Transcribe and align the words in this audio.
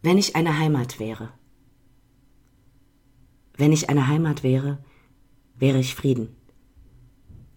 Wenn 0.00 0.16
ich 0.16 0.36
eine 0.36 0.56
Heimat 0.56 1.00
wäre. 1.00 1.30
Wenn 3.56 3.72
ich 3.72 3.90
eine 3.90 4.06
Heimat 4.06 4.44
wäre, 4.44 4.78
wäre 5.58 5.80
ich 5.80 5.96
Frieden. 5.96 6.36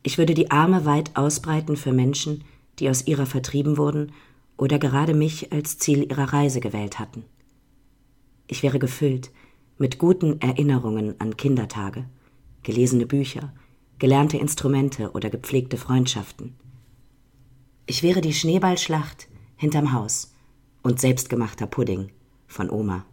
Ich 0.02 0.18
würde 0.18 0.34
die 0.34 0.50
Arme 0.50 0.86
weit 0.86 1.16
ausbreiten 1.16 1.78
für 1.78 1.94
Menschen, 1.94 2.44
die 2.80 2.90
aus 2.90 3.06
ihrer 3.06 3.28
vertrieben 3.28 3.78
wurden 3.78 4.12
oder 4.58 4.80
gerade 4.80 5.14
mich 5.14 5.54
als 5.54 5.78
Ziel 5.78 6.10
ihrer 6.10 6.34
Reise 6.34 6.62
gewählt 6.62 6.98
hatten. 6.98 7.26
Ich 8.48 8.64
wäre 8.64 8.80
gefüllt 8.80 9.30
mit 9.78 10.00
guten 10.00 10.42
Erinnerungen 10.42 11.14
an 11.22 11.38
Kindertage, 11.38 12.06
gelesene 12.64 13.06
Bücher, 13.06 13.54
gelernte 14.00 14.38
Instrumente 14.38 15.12
oder 15.12 15.30
gepflegte 15.30 15.78
Freundschaften. 15.78 16.56
Ich 17.86 18.02
wäre 18.02 18.22
die 18.22 18.34
Schneeballschlacht 18.34 19.28
hinterm 19.58 19.94
Haus 19.94 20.34
und 20.82 21.00
selbstgemachter 21.00 21.68
Pudding 21.68 22.10
von 22.52 22.70
Oma. 22.70 23.06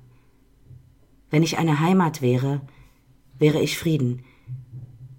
Wenn 1.31 1.43
ich 1.43 1.59
eine 1.59 1.81
Heimat 1.81 2.23
wäre, 2.23 2.61
wäre 3.39 3.61
ich 3.61 3.79
Frieden, 3.79 4.25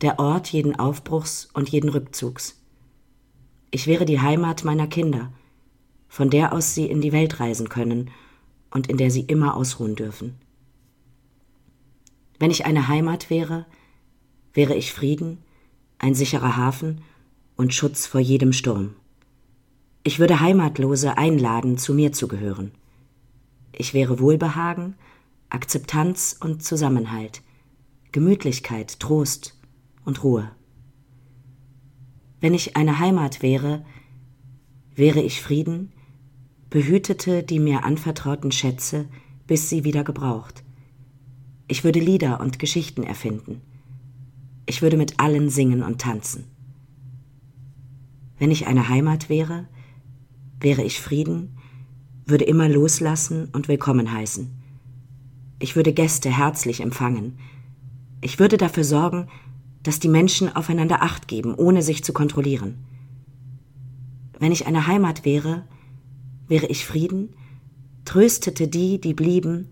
der 0.02 0.20
Ort 0.20 0.52
jeden 0.52 0.78
Aufbruchs 0.78 1.50
und 1.54 1.70
jeden 1.70 1.90
Rückzugs. 1.90 2.62
Ich 3.72 3.88
wäre 3.88 4.06
die 4.06 4.20
Heimat 4.20 4.64
meiner 4.64 4.88
Kinder, 4.88 5.32
von 6.08 6.30
der 6.30 6.54
aus 6.54 6.74
sie 6.74 6.86
in 6.86 7.02
die 7.02 7.12
Welt 7.12 7.40
reisen 7.40 7.70
können 7.70 8.10
und 8.72 8.88
in 8.88 8.98
der 8.98 9.12
sie 9.12 9.22
immer 9.22 9.56
ausruhen 9.56 9.96
dürfen. 9.96 10.36
Wenn 12.40 12.52
ich 12.52 12.66
eine 12.66 12.88
Heimat 12.88 13.30
wäre, 13.30 13.66
wäre 14.54 14.76
ich 14.76 14.94
Frieden, 14.94 15.40
ein 16.00 16.16
sicherer 16.16 16.56
Hafen 16.56 17.02
und 17.56 17.74
Schutz 17.74 18.08
vor 18.08 18.22
jedem 18.22 18.54
Sturm. 18.54 18.96
Ich 20.04 20.18
würde 20.18 20.40
Heimatlose 20.40 21.18
einladen, 21.18 21.78
zu 21.78 21.94
mir 21.94 22.14
zu 22.14 22.28
gehören. 22.28 22.72
Ich 23.82 23.94
wäre 23.94 24.20
Wohlbehagen, 24.20 24.96
Akzeptanz 25.48 26.36
und 26.38 26.62
Zusammenhalt, 26.62 27.42
Gemütlichkeit, 28.12 29.00
Trost 29.00 29.58
und 30.04 30.22
Ruhe. 30.22 30.52
Wenn 32.42 32.54
ich 32.54 32.76
eine 32.76 33.00
Heimat 33.00 33.42
wäre, 33.42 33.86
wäre 34.96 35.22
ich 35.22 35.42
Frieden, 35.42 35.94
behütete 36.70 37.42
die 37.42 37.60
mir 37.60 37.86
anvertrauten 37.86 38.52
Schätze, 38.52 39.08
bis 39.48 39.70
sie 39.70 39.86
wieder 39.86 40.04
gebraucht. 40.04 40.66
Ich 41.70 41.86
würde 41.86 42.02
Lieder 42.02 42.42
und 42.42 42.60
Geschichten 42.60 43.04
erfinden. 43.04 43.62
Ich 44.66 44.82
würde 44.82 44.98
mit 44.98 45.22
allen 45.22 45.50
singen 45.50 45.84
und 45.84 46.02
tanzen. 46.02 46.52
Wenn 48.40 48.52
ich 48.52 48.68
eine 48.68 48.90
Heimat 48.90 49.30
wäre, 49.30 49.70
wäre 50.60 50.84
ich 50.84 51.00
Frieden, 51.00 51.56
würde 52.30 52.46
immer 52.46 52.70
loslassen 52.70 53.50
und 53.54 53.68
willkommen 53.68 54.12
heißen. 54.12 54.50
Ich 55.60 55.76
würde 55.76 55.94
Gäste 55.94 56.30
herzlich 56.30 56.82
empfangen. 56.82 57.38
Ich 58.22 58.40
würde 58.40 58.58
dafür 58.58 58.84
sorgen, 58.84 59.28
dass 59.84 60.00
die 60.00 60.10
Menschen 60.10 60.56
aufeinander 60.56 61.02
acht 61.02 61.28
geben, 61.28 61.54
ohne 61.56 61.82
sich 61.82 62.04
zu 62.04 62.14
kontrollieren. 62.14 62.78
Wenn 64.40 64.52
ich 64.52 64.68
eine 64.68 64.88
Heimat 64.88 65.26
wäre, 65.26 65.66
wäre 66.48 66.68
ich 66.68 66.86
Frieden, 66.86 67.30
tröstete 68.06 68.68
die, 68.68 69.00
die 69.00 69.14
blieben, 69.14 69.68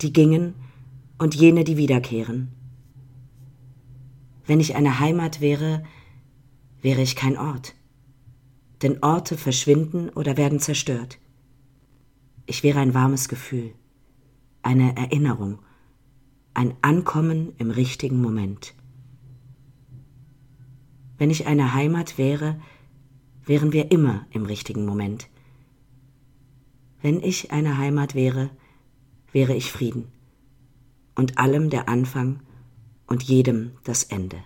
die 0.00 0.12
gingen 0.12 0.54
und 1.18 1.34
jene, 1.34 1.64
die 1.64 1.76
wiederkehren. 1.76 2.48
Wenn 4.46 4.60
ich 4.60 4.74
eine 4.74 5.00
Heimat 5.00 5.40
wäre, 5.40 5.84
wäre 6.82 7.02
ich 7.02 7.16
kein 7.16 7.38
Ort. 7.38 7.74
Denn 8.82 9.02
Orte 9.02 9.36
verschwinden 9.36 10.08
oder 10.08 10.36
werden 10.36 10.60
zerstört. 10.60 11.18
Ich 12.50 12.64
wäre 12.64 12.80
ein 12.80 12.94
warmes 12.94 13.28
Gefühl, 13.28 13.74
eine 14.62 14.96
Erinnerung, 14.96 15.60
ein 16.52 16.74
Ankommen 16.82 17.52
im 17.58 17.70
richtigen 17.70 18.20
Moment. 18.20 18.74
Wenn 21.16 21.30
ich 21.30 21.46
eine 21.46 21.74
Heimat 21.74 22.18
wäre, 22.18 22.60
wären 23.44 23.72
wir 23.72 23.92
immer 23.92 24.26
im 24.32 24.46
richtigen 24.46 24.84
Moment. 24.84 25.28
Wenn 27.00 27.22
ich 27.22 27.52
eine 27.52 27.78
Heimat 27.78 28.16
wäre, 28.16 28.50
wäre 29.30 29.54
ich 29.54 29.70
Frieden 29.70 30.08
und 31.14 31.38
allem 31.38 31.70
der 31.70 31.88
Anfang 31.88 32.40
und 33.06 33.22
jedem 33.22 33.76
das 33.84 34.02
Ende. 34.02 34.38